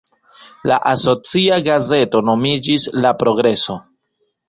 [0.71, 3.81] La asocia gazeto nomiĝis "La Progreso".